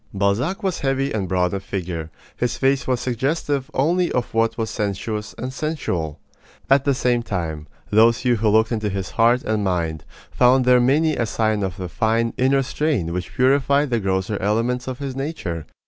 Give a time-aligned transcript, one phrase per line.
[0.15, 2.09] Balzac was heavy and broad of figure.
[2.35, 6.17] His face was suggestive only of what was sensuous and sensual.
[6.71, 10.79] At the same time, those few who looked into his heart and mind found there
[10.81, 15.15] many a sign of the fine inner strain which purified the grosser elements of his
[15.15, 15.67] nature.